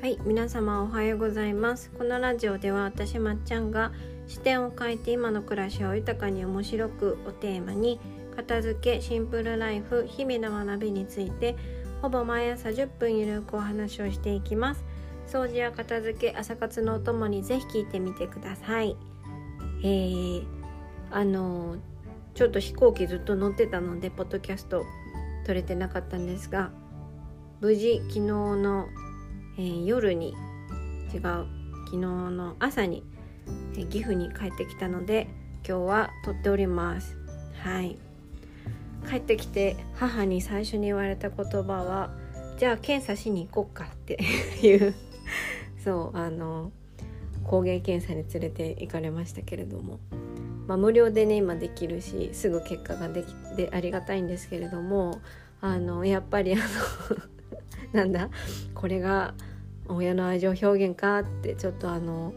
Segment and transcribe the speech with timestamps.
[0.00, 1.90] はい皆様おはようございます。
[1.90, 3.90] このラジオでは私まっちゃんが
[4.28, 7.98] 視点を変えて今の暮らしを豊かに面白くをテーマに
[8.36, 11.56] 片付けシンプルライフ日々の学びについて
[12.00, 14.84] ほぼ毎朝10分ゆるくお話をしていきます。
[15.26, 18.96] 掃除や片付け朝活のお供にぜひ聞いてみてください。
[19.82, 20.44] えー、
[21.10, 21.76] あの
[22.34, 24.84] ちょっと飛行機ずっと乗ってたのでポッドキャスト
[25.44, 26.70] 撮れてなかったんですが
[27.60, 28.86] 無事昨日の、
[29.58, 30.36] えー、夜に
[31.12, 31.20] 違う
[31.86, 33.02] 昨日の朝に、
[33.74, 35.26] えー、岐阜に帰ってきたので
[35.68, 37.16] 今日は撮っております。
[37.62, 37.98] はい。
[39.08, 42.10] 帰ってきて母に最初に言われた言葉は
[42.58, 44.18] じゃあ検査しに行こうかって
[44.62, 44.94] いう
[45.82, 46.72] そうあの
[47.44, 49.98] 抗原検査に連れて行かれましたけれども、
[50.66, 55.20] まあ、無料でね今できるしすぐ結果ができてありがたいんですけれども
[55.60, 56.62] あのやっぱりあの
[57.92, 58.28] なんだ？
[58.74, 59.34] これが
[59.88, 62.32] 親の愛情表現かってちょっとあの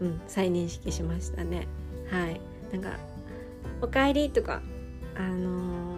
[0.00, 1.68] うん再認識しましたね。
[2.10, 2.40] はい。
[2.72, 2.98] なんか
[3.80, 4.62] 「おかえり」とか
[5.16, 5.96] 「あの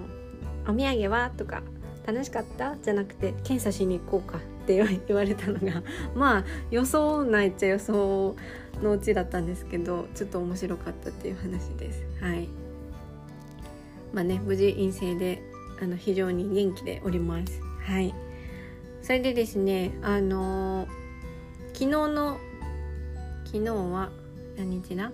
[0.69, 1.63] お土産は?」とか
[2.07, 4.75] 「楽しかった?」じゃなくて「検査しに行こうか」って
[5.07, 5.83] 言われたのが
[6.15, 8.37] まあ予想ないっちゃ予想
[8.83, 12.05] のうちだったんですけどちょっと面白かったっていう話です。
[12.21, 12.49] はい。
[14.13, 15.43] まあね無事陰性で
[15.81, 17.61] あの非常に元気でおります。
[17.81, 18.15] はい。
[19.07, 20.89] それでですねあのー、
[21.75, 22.41] 昨日の
[23.45, 24.11] 昨日は
[24.57, 25.13] 何日だ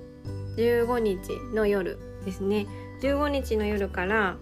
[0.57, 2.67] ？15日の夜ですね。
[3.03, 4.39] 15日の夜から、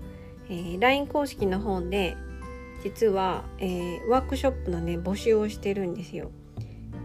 [0.48, 2.16] えー、LINE 公式の方で
[2.84, 6.30] 実は、えー、ワークショップのね募集をしてるんですよ。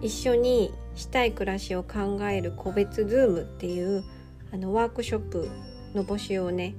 [0.03, 4.03] 一緒にしたい暮らしを考える個別ズームっていう
[4.53, 5.49] あのワークショップ
[5.95, 6.75] の募集をね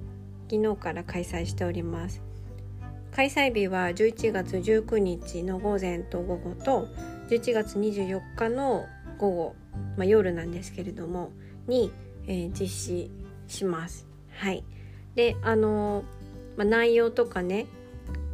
[0.48, 2.25] 昨日から開催しております。
[3.16, 6.86] 開催日は11月19日の午前と午後と
[7.30, 8.84] 11月24日の
[9.16, 9.56] 午後、
[9.96, 11.30] まあ、夜なんですけれども
[11.66, 11.90] に、
[12.26, 13.10] えー、実施
[13.48, 14.06] します。
[14.32, 14.62] はい、
[15.14, 16.04] であの
[16.58, 17.66] まあ、内容とかね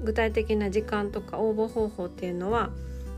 [0.03, 2.71] 具体的な時間とか応募方法っていうのは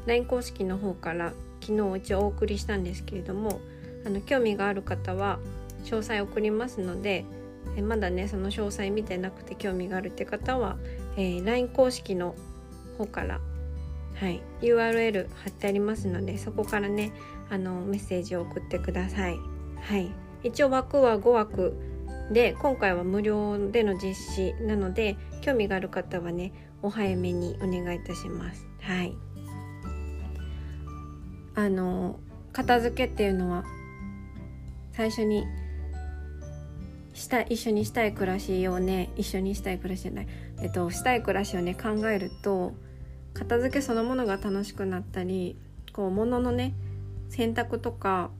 [0.05, 1.33] LINE 公式の方から
[1.63, 3.61] 昨日一応お送りしたんですけれども
[4.05, 5.39] あの興味がある方は
[5.85, 7.25] 詳細送りますので
[7.77, 10.77] えまだねその詳細見てなくて興味があるって方は
[11.17, 12.35] えー、LINE 公式の
[12.99, 13.41] 方から、
[14.17, 17.13] はい、URL 貼ってありますのでそこからね
[17.51, 19.39] あのメッセージを送ってください。
[19.81, 20.11] はい、
[20.43, 21.75] 一応枠は5枠
[22.33, 28.67] で今回は無料での実施なので興味がある方はねお早めにお願いいたします。
[28.81, 29.15] はい、
[31.55, 32.19] あの
[32.53, 33.65] 片付けっていうのは
[34.93, 35.45] 最初に
[37.15, 40.27] した一緒にしたい暮らしをね一緒にしたい暮らしじゃない、
[40.61, 42.73] えっと、したい暮らしをね考えると
[43.35, 45.57] 片付けそのものが楽しくなったり
[45.93, 46.75] こう物のね
[47.29, 48.31] 選択とか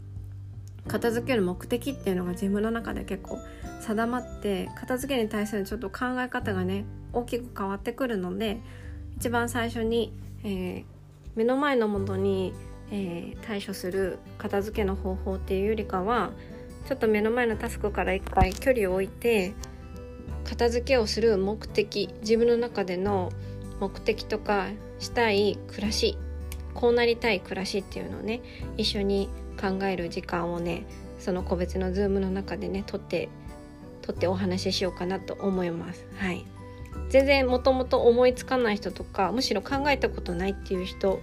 [0.87, 3.39] 片付ける目的っていうのが自分の中で結構
[3.81, 8.59] 定まって片付けに対するちょっと考え方がね大きく変わってくるので
[9.17, 10.85] 一番最初に、えー、
[11.35, 12.53] 目の前のものに、
[12.91, 16.31] えー、対処する片付けの方法っていうよりかは
[16.89, 19.55] ちょっと目の前のタスクから一回距離を置いて
[20.45, 23.33] 片付けをする目的自分の中での
[23.81, 24.69] 目的とか
[24.99, 26.17] したい暮らし
[26.75, 28.41] こうなりたい暮らしっていうのをね
[28.77, 29.29] 一緒に
[29.61, 30.87] 考える時間をね
[31.19, 33.29] その個別のズームの中でね撮って
[34.03, 36.07] 撮ってお話ししようかなと思います。
[36.19, 36.45] はい、
[37.09, 41.21] 全然もともと思いつかない人とかむしろ考えたことないっていう人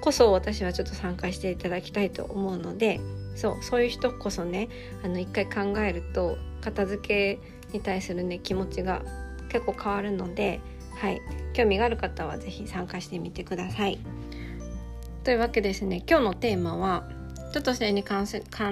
[0.00, 3.00] こそ私はちょっと参加していただきたいと思うので
[3.34, 4.68] そうそういう人こそね
[5.02, 7.40] あの一回考えると片付け
[7.74, 9.02] に対するね気持ちが
[9.48, 10.60] 結構変わるので、
[10.96, 11.20] はい、
[11.52, 13.98] 興味がある方は是非参加してみてください。
[15.22, 17.08] というわけですね今日のテーマは
[17.52, 18.26] ちょっとそれに関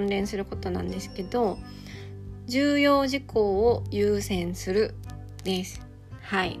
[0.07, 1.57] 連することなんですけど
[2.45, 4.93] 重要事項を優先する
[5.43, 5.85] です。
[6.21, 6.59] はい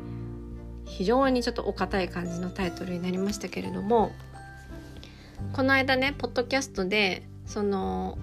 [0.85, 4.11] 非常にちょっとお堅い感じのタイトルになりましたけれども
[5.53, 8.17] この間ねポッドキャストでその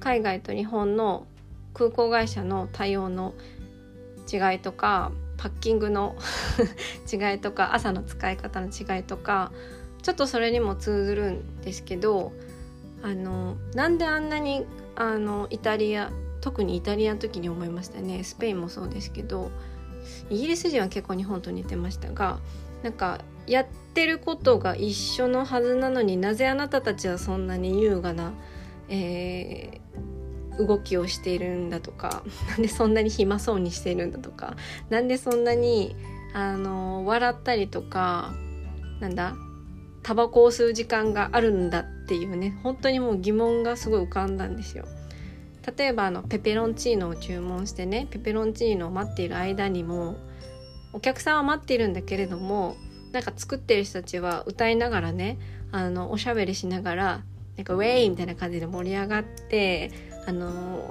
[0.00, 1.26] 海外と日本の
[1.72, 3.34] 空港会社の対応の
[4.30, 6.16] 違いとかパッキングの
[7.10, 9.52] 違いとか朝の使い方の違いとか
[10.02, 12.32] ちょっとそれにも通ずるんですけど
[13.02, 18.24] あのなんであんなにあのイタリア特にイタリアの時に思いましたね。
[18.24, 19.50] スペインもそうですけど
[20.30, 22.38] イギリス人は結構日本と似てましたが
[22.82, 28.32] なんかやってることが一緒のはずなのになぜあなたたちはそんなに優雅な
[28.92, 30.09] えー、
[30.66, 34.56] 動きをしているんだとかなんでそんなに暇そうにしているんだとか
[34.88, 35.96] なんでそんなに
[36.34, 38.32] あの笑ったりとか
[39.00, 39.34] なんだ
[40.02, 44.86] タバコを吸う時間があるんだっていうね本当にもう疑問がすごい浮かんだんですよ。
[45.76, 50.16] 例えばあのペペロンチーノを注文してねペペロンチーノを待っている間にも
[50.92, 52.76] お客さんは待っているんだけれども
[53.12, 55.38] なんか作ってる人たちは歌いながらね
[55.70, 57.24] あのおしゃべりしながら
[57.56, 59.90] なんかウェイみたいな感じで盛り上がって
[60.26, 60.90] あの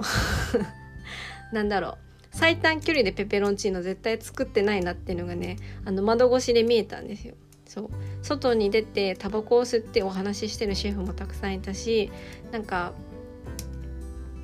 [1.52, 1.96] なんだろう
[2.30, 7.34] 最短距離でペペロンチーノ絶対作ってないなっていうのがねあの窓越しで見えたんですよ。
[7.66, 7.90] そう
[8.22, 12.10] 外に出てタバコを吸ってお話ししてるシェフもたくさんいたし
[12.50, 12.94] なんか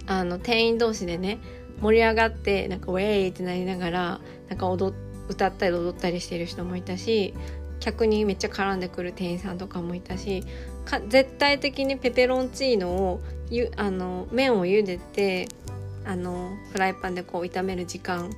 [0.07, 1.41] あの店員同士でね
[1.81, 4.95] 盛り上がってなんかウェイってなりながらなんか踊
[5.29, 7.35] 歌ったり踊ったりしてる人もいたし
[7.81, 10.45] 客にめっちゃ絡んでくる店員さんとかもいたし
[10.87, 15.49] か絶対的にペペロンチーノをゆあの麺を茹でて
[16.05, 18.31] あのフライパンでこう炒める時間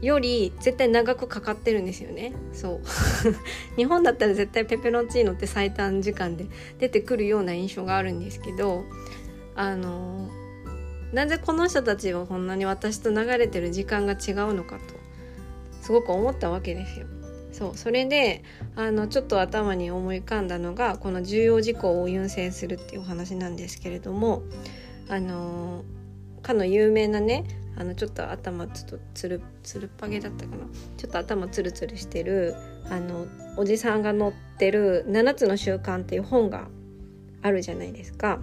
[0.00, 2.80] より絶対長くかかってるんですよねそう
[3.76, 6.46] 日本だったら絶対ペペロンチーノって最短時間で
[6.78, 8.84] 出てくるような印象があるんですけど
[9.56, 10.30] あの
[11.12, 14.94] なぜこの人たちはこんなに私と流れてる時間が違うのかと
[15.82, 17.06] すごく思ったわけですよ。
[17.58, 18.44] そうそれで
[18.76, 24.42] あのちょっと頭に思い浮かんだのがこの重要事項を優先するっていうお話なんですけれども
[25.08, 25.82] あの
[26.40, 27.44] かの有名なね
[27.76, 30.66] あのちょっと頭ちょっとつるつるっぱげだったかな。
[30.96, 32.54] ちょっと頭つるつるしてる
[32.90, 33.26] あの
[33.56, 36.68] おじさんが載ってる「7つの習慣」っていう本が
[37.42, 38.38] あるじゃないですか。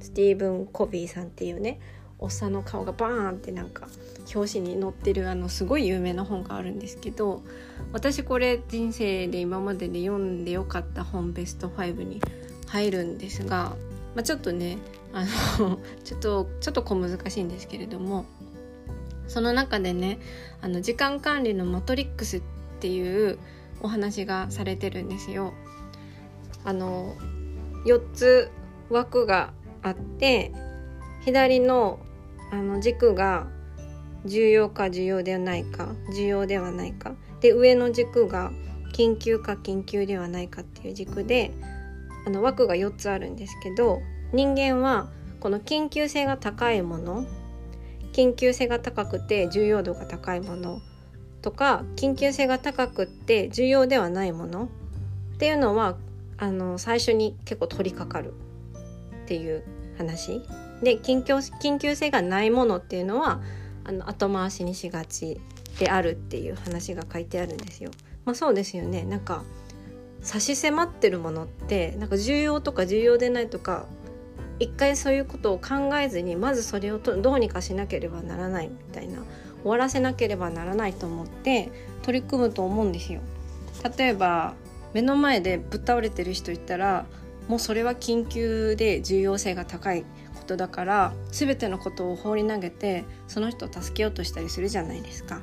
[0.00, 1.80] スティーブン・コビーさんっていうね
[2.24, 3.86] おっさんの顔がバーンってなんか
[4.34, 7.42] 表紙に載ってるあのすごい有名な本があるんですけど
[7.92, 12.22] 私これ人生で今までで読んでよかった本ベスト5に
[12.68, 13.76] 入るんですが、
[14.14, 14.78] まあ、ちょっとね
[15.12, 15.26] あ
[15.58, 18.24] の ちょっとちょっと小難しいんですけれども
[19.28, 20.18] その中でね
[20.62, 22.42] あの時間管理のマトリックスっ
[22.80, 23.38] ていう
[23.82, 25.52] お話がされてるんですよ。
[26.64, 27.14] あの
[27.84, 28.50] 4つ
[28.88, 30.52] 枠があって
[31.26, 31.98] 左の
[32.54, 33.46] あの軸が
[34.24, 37.14] 重要か重要ではないか重要ではないか。
[37.40, 38.52] で上の軸が
[38.94, 41.50] 緊急か緊急ではないかっていう軸で
[42.26, 44.00] あの枠が4つあるんですけど
[44.32, 45.10] 人間は
[45.40, 47.26] この緊急性が高いもの
[48.12, 50.80] 緊急性が高くて重要度が高いもの
[51.42, 54.68] とか緊急性が高くって重要ではないもの
[55.34, 55.96] っていうのは
[56.38, 58.32] あの最初に結構取り掛かる
[59.24, 59.64] っていう
[59.98, 60.40] 話。
[60.82, 63.40] で緊急緊急性がないものっていうのは
[63.84, 65.40] あの後回しにしがち
[65.78, 67.90] であるっていう話が書いてあるんですよ。
[68.24, 69.44] まあ、そうですよねなんか
[70.22, 73.86] 差し迫ってるものってなんか重要とか重要でないとか
[74.58, 79.18] 一回そういうことを考えずにまずそれをどうにかしなければならないみたいな
[79.62, 81.70] 終わらせなければならないと思って
[82.02, 83.20] 取り組むと思うんですよ。
[83.98, 84.54] 例えば
[84.94, 87.06] 目の前でぶっ倒れてる人いたら
[87.48, 90.04] もうそれは緊急で重要性が高い
[90.44, 95.40] ことだから全てのことを放り投げてその人を助けようとしたりするじゃないですか。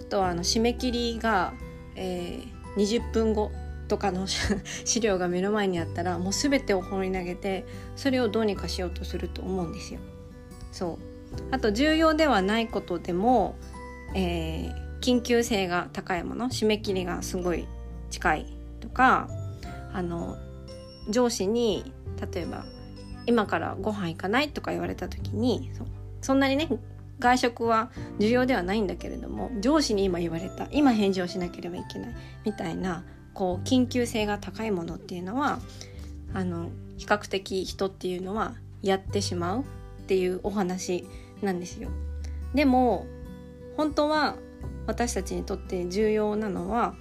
[0.00, 1.54] あとはあの締め切りが、
[1.94, 3.52] えー、20分後
[3.86, 4.26] とかの
[4.84, 7.64] 資料が目の前にあったらもう全てを放り投げて
[7.94, 10.00] それをどうにかしようとすると思うんですよ。
[10.72, 13.54] そうあと重要ではないことでも、
[14.16, 17.68] えー、緊急性が高いもの締め切りがすごい
[18.10, 18.46] 近い
[18.80, 19.28] とか
[19.92, 20.36] あの
[21.08, 21.92] 上司に
[22.32, 22.64] 例えば
[23.30, 25.70] 「今からご飯行かない?」とか言われた時に
[26.20, 26.68] そんなにね
[27.20, 35.60] 外食は重要ではないんだけれども上司に今言われた今返事をしなければいけないみたいなこう緊急性が高いものっていうのは
[36.34, 39.62] あの比較的人っていうのはやってしまうっ
[40.06, 41.04] ていうお話
[41.40, 41.88] なんですよ。
[42.54, 43.06] でも
[43.76, 44.36] 本当は
[44.86, 46.94] 私たちにとって重要なのは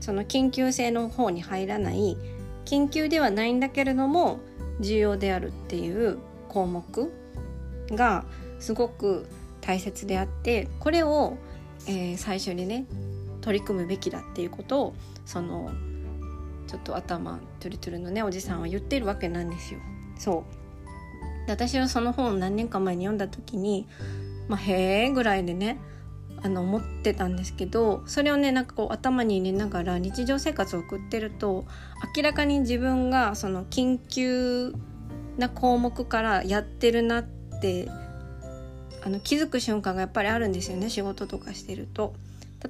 [0.00, 2.16] その緊急性の方に入らない
[2.64, 4.38] 緊急ではないんだけれども
[4.80, 7.12] 重要であるっていう項目
[7.90, 8.24] が
[8.58, 9.26] すごく
[9.60, 11.36] 大切であってこれを、
[11.86, 12.86] えー、最初にね
[13.40, 15.70] 取り組むべきだっていうことをその
[16.66, 19.80] ちょっと頭トゥルトゥルのねおじさんは言ってるわけなんですよ。
[20.18, 20.64] そう
[21.48, 23.86] 私はその本を何年か前に読んだ時に
[24.48, 25.78] 「まあ、へえ」ぐらいでね
[26.44, 31.64] あの思ってたんですけどそれをねなんかこう頭に入れながら日常生活を送ってると
[32.14, 34.74] 明らかに自分がその緊急
[35.38, 37.24] な項目からやってるなっ
[37.62, 37.88] て
[39.02, 42.14] あの気づく瞬間がやっぱりあるんですよね仕事とかしてると。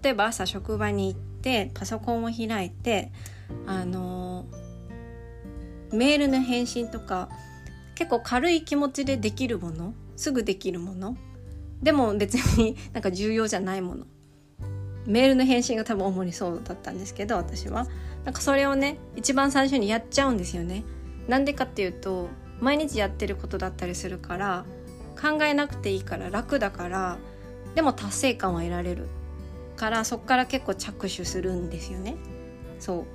[0.02, 3.12] 例えば朝職場に行ってパソコンを開いて
[3.66, 4.44] あの
[5.92, 7.28] メールの返信とか
[7.94, 11.16] 結構軽い気持ちでできるものすぐできるもの
[11.82, 14.06] でも別になんか重要じゃないもの
[15.06, 17.86] メールの返信が多分主にそうだったんですけど私は
[18.24, 20.84] なんかそれをね一番最初にやっちゃうんですよね。
[21.28, 22.28] なんでかっていうと
[22.60, 24.64] 毎日やってることだったりするから
[25.20, 27.18] 考えなくていいから楽だから
[27.74, 29.08] でも達成感は得られる
[29.76, 32.16] からそっから結構着手するんですよね。
[32.78, 33.06] そ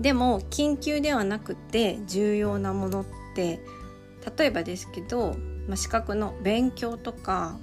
[0.00, 3.04] うでも緊急ではなくて重要なものっ
[3.34, 3.60] て
[4.38, 5.36] 例えばですけど、
[5.68, 7.58] まあ、資格の勉強とか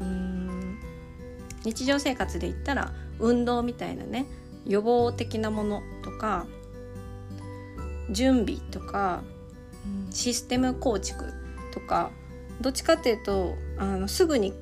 [0.00, 0.78] うん
[1.64, 4.26] 日常生活で言ったら運動みたいなね
[4.66, 6.46] 予防的なものとか
[8.10, 9.22] 準備とか
[10.10, 11.32] システム構築
[11.72, 12.10] とか
[12.60, 14.52] どっちかっていうとあのすぐに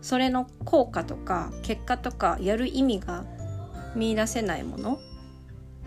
[0.00, 3.24] それの効果とか結果とかやる意味が
[3.94, 4.98] 見出せないもの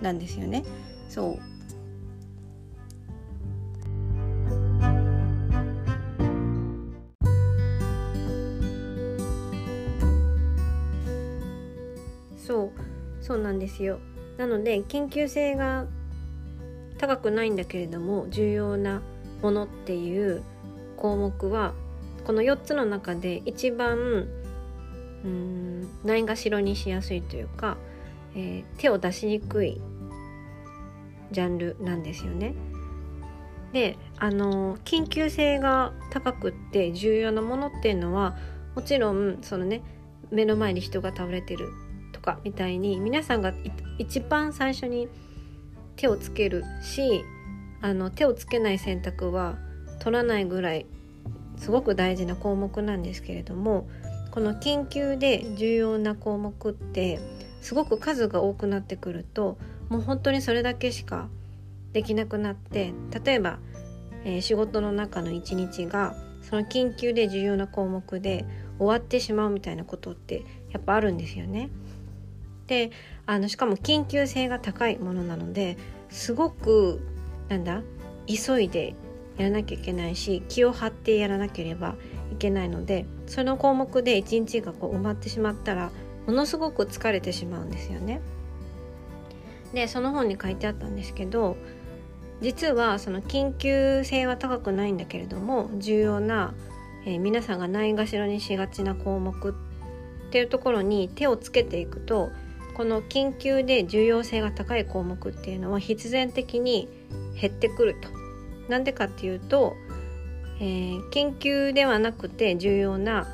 [0.02, 0.64] なんですよね。
[1.10, 1.55] そう
[13.26, 14.00] そうなんですよ
[14.38, 15.86] なので研究性が
[16.98, 19.02] 高くないんだけれども重要な
[19.42, 20.44] ものっていう
[20.98, 21.74] 項目は
[22.26, 24.28] この4つの中で一番
[25.24, 27.78] うんないがしろにしやすいというか
[28.36, 29.82] えー、手を出しにくい
[31.32, 32.54] ジャンルなんですよね。
[33.74, 38.38] であの緊急性が高くって重要なものっていうのは
[38.74, 39.82] もちろんそのね
[40.32, 41.70] 目の前に人が倒れてる
[42.26, 43.54] かみたいに皆さんが
[44.00, 45.08] 一番最初に
[45.96, 47.24] 手をつけるし
[47.82, 49.58] あの手をつけない選択は
[50.00, 50.88] 取らないぐらい
[51.58, 53.88] すごく大事な項目なんですけれども
[54.32, 57.20] この緊急で重要な項目って
[57.62, 59.58] すごく数が多くなってくると
[59.90, 61.30] もう本当にそれだけしか
[61.94, 63.60] できなくなって例えば、
[64.26, 68.46] えー、仕事の中の一日がその緊急で重要な項目で
[68.78, 71.70] 終わってしまうみたいなことってやっぱあるんですよね。
[72.68, 72.92] で
[73.26, 75.78] あのしかも緊急性が高いものなので
[76.10, 77.02] すごく
[77.50, 77.82] なんだ
[78.28, 78.96] 急いで
[79.38, 81.96] やらなきゃいけないし気を張ってやらなければ
[82.32, 85.92] いけないのでその項目で一日がこう埋まってしまったら
[86.26, 88.20] ものすごく疲れてしまうんですよね。
[89.74, 91.58] でその本に書いてあったんですけど
[92.42, 96.54] 実はその緊急性は高くないんだけれども重要な、
[97.06, 99.54] えー、皆さんがないがしろにしがちな項目っ
[100.32, 102.32] ていうところに手をつけていくと
[102.76, 106.90] この緊急で重要性が高い項目っていうのは必然的に
[107.40, 108.10] 減ってくると。
[108.70, 109.76] なんでかっていうと、
[110.60, 113.28] えー、緊急ではなくて重要な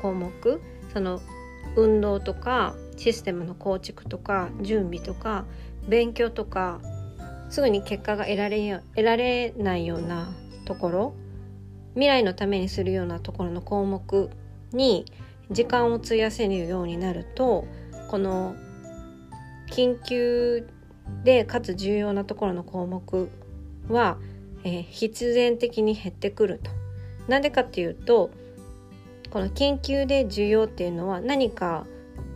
[0.00, 0.60] 項目
[0.92, 1.20] その
[1.74, 5.44] 運動とかシステムの構築とか準備とか
[5.88, 6.80] 勉強とか
[7.50, 10.32] すぐに結果が得られ得られないような
[10.64, 11.14] ところ
[11.94, 14.30] 未来のためにするようなところの項目
[14.72, 15.06] に
[15.50, 17.66] 時間を費やせるようになると
[18.08, 18.54] この
[19.70, 20.68] 緊急
[21.24, 23.30] でかつ重要なところの項目
[23.88, 24.18] は、
[24.64, 26.70] えー、必然的に減ってくると。
[27.28, 28.30] なんでかっていうと
[29.30, 31.86] この緊急で重要っていうのは何か、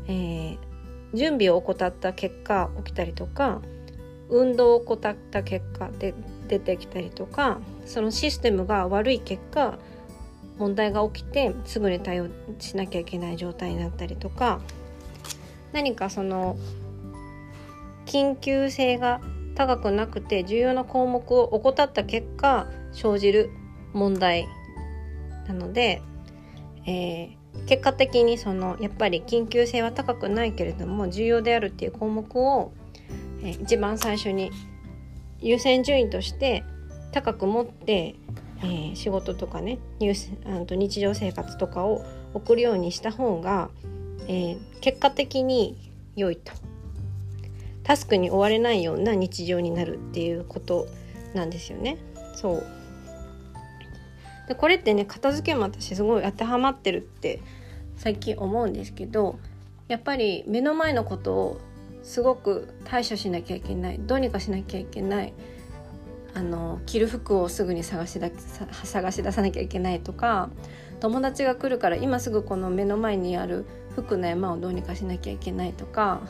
[0.07, 0.59] えー、
[1.15, 3.61] 準備を怠った結果起きたりとか
[4.29, 6.15] 運動を怠った結果で
[6.49, 9.79] 出てきたりとかそのシステムが悪い結果
[10.59, 14.61] 問題が起きてすぐに対応しなきゃいけない状態になったりとか
[15.73, 16.57] 何かその
[18.11, 19.21] 緊急性が
[19.55, 23.51] 高くなくて重要な項目を怠った結果生じる
[23.93, 24.47] 問題
[25.47, 26.03] なので
[26.87, 32.73] えー、結果的にそのやっぱり緊急性は高くないけれども重要であるっていう項目を、
[33.43, 34.51] えー、一番最初に
[35.41, 36.65] 優先順位として
[37.13, 38.15] 高く持って、
[38.59, 43.71] えー、仕事とかねニュースあと日常生活とかを送るようにした方が、
[44.27, 46.53] えー、結果的に良いと。
[47.91, 50.87] タスクに追われないような日常になるっていうこと
[51.35, 51.99] なんですよね。
[52.37, 52.67] そう。
[54.47, 57.41] でこれってね片付けも私すごい当てはまってるって
[57.97, 59.41] 最近思うんですけど
[59.89, 61.61] やっぱり目の前のことを
[62.05, 63.99] すごく対処しなきゃいけない。
[63.99, 65.35] どうにかしなきゃいけない。
[66.33, 68.31] あの着る服をすぐに探しだ
[68.85, 70.49] 探し出さなきゃいけないとか
[71.01, 73.67] 友達が来るから今すぐこの目の前にある
[73.97, 76.21] 服の山をどうにかしなきゃいけないとか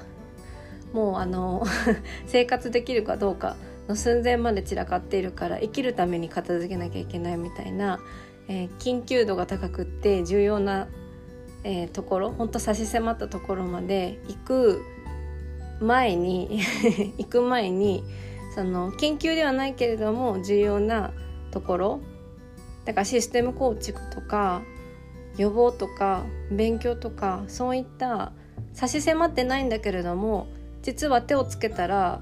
[0.93, 1.65] もうあの
[2.27, 3.57] 生活できるかどうか
[3.89, 8.01] の寸前まで散らかっているから生きるために片付けなきゃいけないみたいな、
[8.49, 10.89] えー、緊急度が高くって重要な、
[11.65, 14.83] えー、ところほんと差し迫ったところまで行く
[15.81, 16.61] 前に
[17.19, 18.05] 行く前に
[18.55, 21.13] その緊急ではないけれども重要な
[21.51, 22.01] ところ
[22.85, 24.63] だからシステム構築とか
[25.37, 28.33] 予防とか勉強とかそういった
[28.73, 30.49] 差し迫ってないんだけれども
[30.83, 32.21] 実は手をつけたら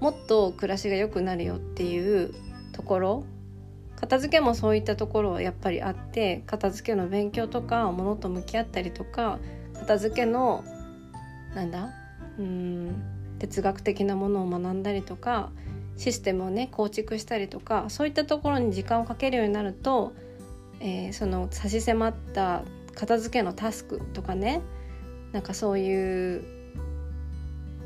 [0.00, 2.34] もっと暮らしが良くなるよっていう
[2.72, 3.24] ところ。
[3.96, 9.38] 片付けもそういったところはやっぱりあって片付けの勉強とか物と向き合ったりとか
[9.74, 10.64] 片付けの
[11.54, 11.90] なんだ
[12.38, 12.94] うん
[13.38, 15.50] 哲学的なものを学んだりとか
[15.98, 20.14] システムをね構築したりとかそういったところに時間をかけるようになると、
[20.80, 22.62] えー、その差し迫った
[22.94, 24.62] 片付けのタスクとかね
[25.32, 26.59] なんかそういう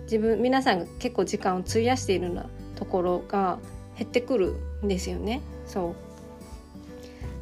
[0.04, 2.46] 自分皆さんが結構時間を費やしているような
[2.76, 3.58] ところが
[3.98, 5.40] 減ってくるんですよね。
[5.66, 5.94] そ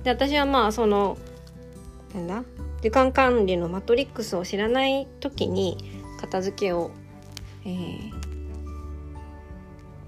[0.03, 1.19] うで私はまあその
[2.15, 2.45] なんだ？
[2.83, 5.79] 時間管理のマトリックスを知らない時に
[6.21, 6.91] 片付けを、
[7.65, 8.13] えー、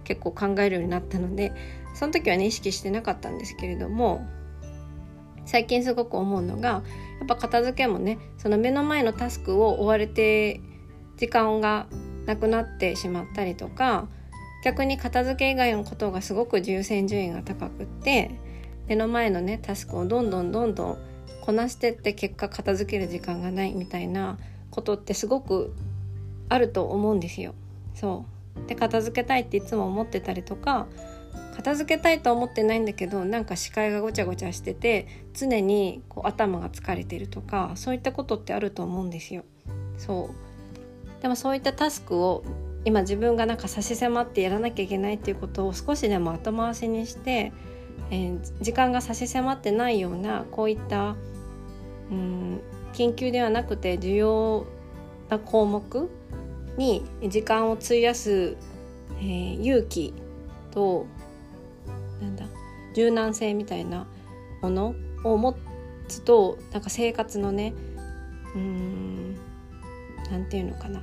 [0.02, 1.52] 結構考えるようになったので
[1.94, 4.26] その時はね意識してなかったんですけれども
[5.46, 6.82] 最近すごく思うのがや
[7.24, 10.60] っぱ片付けもねその目の前のタスクを追われて
[11.16, 11.86] 時間が
[12.26, 14.08] なくなってしまったりとか
[14.64, 18.30] 逆に片付け以外のことがすごく優先順位が高くって
[18.86, 20.98] 目の前のねタスクをどんどんどんどん
[21.42, 24.38] こなしてって結果片付ける時間がないみたいな
[24.70, 25.74] ことってすごく
[26.48, 27.54] あると思うんですよ。
[27.94, 28.24] そ
[28.64, 30.86] うで片付けたいっていつも思ってたりとか
[31.56, 39.44] 片付けたいとは思ってないんだけどなんか視界がごちゃごちゃしてて常にこう頭が疲れてるとかそういったことってあると思うんですよ。
[39.98, 40.43] そう
[41.24, 42.44] でもそういったタスクを
[42.84, 47.50] 今自分がなんか差し迫ってやらなきゃいけないっていうことを少しでも後回しにして、
[48.10, 51.16] えー、時間が差し迫ってないようなこういった
[52.10, 52.60] うん
[52.92, 54.66] 緊急ではなくて重要
[55.30, 56.10] な項目
[56.76, 58.58] に時間を費やす、
[59.18, 60.12] えー、勇気
[60.72, 61.06] と
[62.20, 62.44] なんだ
[62.94, 64.06] 柔軟性みたいな
[64.60, 65.56] ものを持
[66.06, 67.72] つとなんか生活のね
[68.54, 69.38] うん
[70.30, 71.02] なんていうのかな。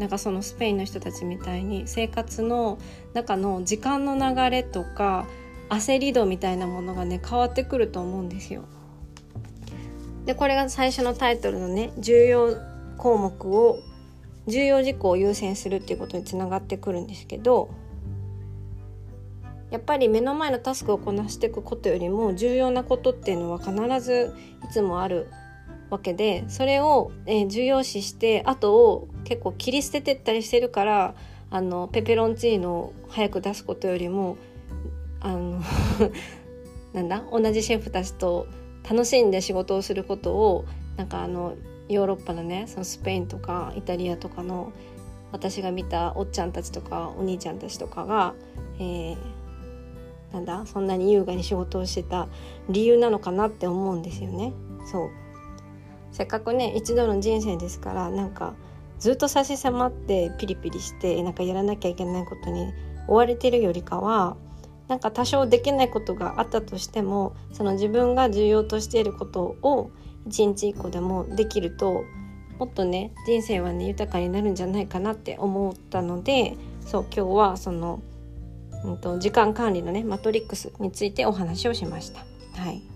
[0.00, 2.78] なんかそのスペインの人たちみたいに生活の
[3.12, 5.26] 中の時間の流れとか
[5.68, 8.64] 焦り度みたいなものがね変わってくると思うんですよ。
[10.24, 12.56] でこれが最初のタイトルのね重要
[12.96, 13.78] 項目を
[14.46, 17.68] 重要事項を優先するっていうことにつながってくるんですけど
[19.70, 24.34] やっぱり目の前のタスクをこなしていくことよりも重要なことっていうのは必ず
[24.64, 25.28] いつもある
[25.90, 31.14] わけでそれを、えー、重要視して後を結構切り捨ててったりしてるから
[31.50, 34.36] あのペペロンチーノを早く出すことよりも
[35.20, 35.60] あの
[36.94, 38.46] なんだ同じシェフたちと
[38.88, 40.64] 楽しんで仕事をすることを
[40.96, 41.54] なんかあの
[41.88, 44.72] ヨーロッパのねそのスペインとかイタリアとかの
[45.32, 48.34] 私が見たおっちゃんたちとかお兄ちゃんたちとかが、
[48.78, 49.16] えー、
[50.32, 52.28] なんだそんなに優雅に仕事をしてた
[52.68, 54.52] 理由なのかなって思うんですよね。
[54.90, 55.10] そう
[56.12, 58.54] せっかくね一度の人生ですからなんか
[58.98, 62.72] ずっと差し迫ってピリピリしてなんかやらなきゃいけないことに
[63.08, 64.36] 追われてるよりかは
[64.88, 69.90] なんか多少できないことがあったとしてもその自分が重要としていることを
[70.26, 72.04] 一日一個でもできると
[72.58, 78.02] もっとね人生はね豊かになるんじゃないかなって思ったのでそう今日はその、
[78.84, 82.20] うんと、時間管理のねマトリックスについてお話をしました。
[82.60, 82.89] はい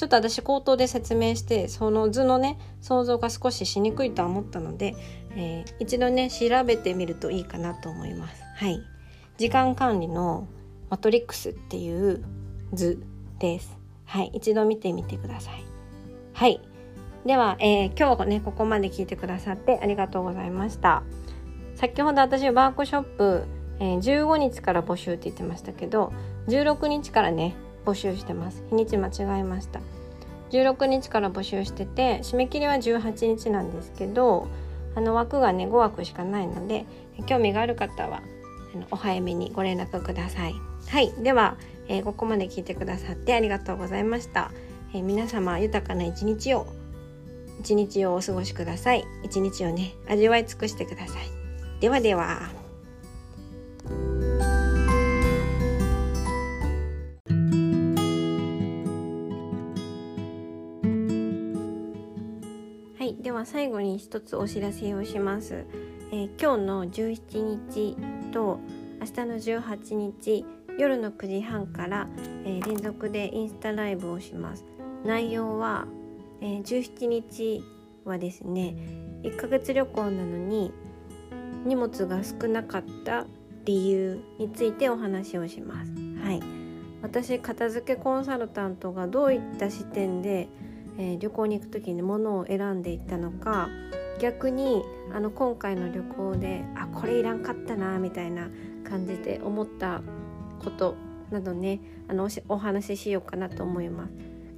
[0.00, 4.96] ちょっと私口頭で説明してその図のね想像が少ししにくいとは思ったので、
[5.36, 8.42] えー、一度ね調べてみるといいかなと思います。
[8.56, 8.80] はい、
[9.36, 10.48] 時間管理の
[10.88, 12.24] マトリックスっていう
[12.72, 13.02] 図
[13.40, 13.76] です。
[14.06, 15.64] はい、一度見てみてください。
[16.32, 16.62] はい、
[17.26, 21.02] では、えー、今日ねここまで聞いてくださってありがとうございました。
[21.74, 23.44] 先ほど私ワークショップ、
[23.80, 26.14] えー、15日から募集って言ってましたけど
[26.48, 28.62] 16日からね募集してます。
[28.70, 29.80] 日にち間違えました。
[30.50, 34.48] 16日から募集してて締め切りは18日なんですけど
[34.96, 36.86] あの枠がね5枠しかないので
[37.26, 38.20] 興味がある方は
[38.74, 40.54] あのお早めにご連絡ください。
[40.88, 41.12] はい。
[41.22, 41.56] では、
[41.88, 44.50] えー、ここまで聞いてくださってありがとうございました、
[44.92, 46.66] えー、皆様豊かな一日を
[47.60, 49.04] 一日をお過ごしください。
[49.22, 51.80] 一日をね味わい尽くしてください。
[51.80, 52.59] ではでは。
[63.40, 65.64] は最後に一つお知らせをします、
[66.12, 67.96] えー、今日の17日
[68.32, 68.60] と
[69.00, 70.44] 明日の18日
[70.78, 72.06] 夜の9時半から、
[72.44, 74.64] えー、連続でインスタライブをします。
[75.06, 75.86] 内容は、
[76.42, 77.64] えー、17日
[78.04, 78.76] はですね
[79.22, 80.72] 1ヶ月旅行なのに
[81.64, 83.24] 荷物が少なかった
[83.64, 85.92] 理由についてお話をします。
[86.22, 86.42] はい。
[87.00, 90.50] 私片付けコンサルタントがどういった視点で
[91.00, 93.70] えー、旅行に行く時に物を選んでいったのか
[94.20, 94.84] 逆に
[95.14, 98.50] あの今回の旅行であこれいらんかったなみたいな
[98.84, 100.02] 感じで思った
[100.62, 100.94] こと
[101.30, 104.12] などねあのお話ししようかなと思います。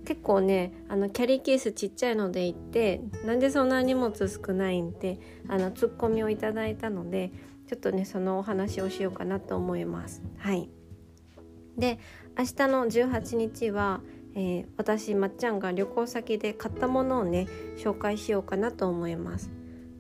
[0.05, 7.31] 結構ねあのキャリーケースちっちゃいので行ってなんでそんな荷物少ないんってあのツッコミをいただいたので
[7.68, 10.20] ちょっとねそのお話をしようかなと思います。
[10.38, 10.68] はい
[11.78, 12.00] で
[12.37, 14.00] 明日の18日は、
[14.35, 19.51] えー、私まっちゃんが旅行先で買ったものをね紹介しようかなと思います。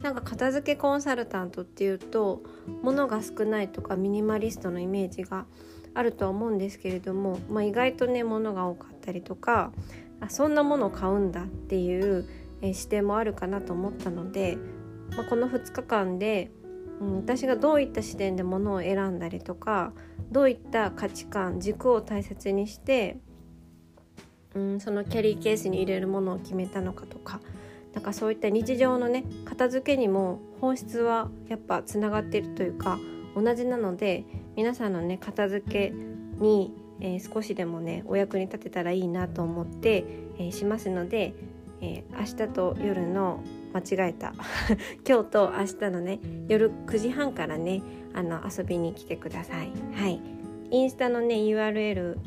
[0.02, 2.42] なんか片付けコンサルタントっていうと
[2.82, 5.46] 物が少ないとかミニマリストのイメージが
[5.94, 9.72] あるとは思うんですけれども、まあ、意外とね物が多かったりとか
[10.20, 12.26] あそんなものを買うんだっていう、
[12.62, 14.56] え、視点もあるかなと思ったので、
[15.16, 16.50] まあ、この2日間で、
[17.00, 19.92] うん、私がどういった視点で物を選んだりとか
[20.30, 23.18] どういった価値観軸を大切にして、
[24.54, 27.40] うん、そのキャリーケースに入れるものを決めたのかとか。
[27.94, 32.98] なんかそういった日常のね片付けにも本質はやっぱつながっているというか
[33.34, 34.24] 同じなので
[34.56, 35.92] 皆さんのね片付け
[36.38, 40.04] に、えー、少しでもねお役に立てたらいいなと思って、
[40.38, 41.34] えー、しますので、
[41.80, 43.42] えー、明日と夜の
[43.74, 44.34] 間違えた
[45.06, 47.82] 今日と明日のね夜9時半からね
[48.14, 49.70] あの遊びに来てください。
[49.94, 50.20] はい、
[50.70, 52.18] インスタのね URL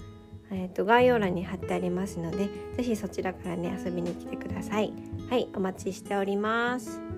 [0.56, 4.94] えーと、概要欄に貼ってありますので是非そちらからね遊びに来てください。
[5.30, 7.15] はいお待ちしております。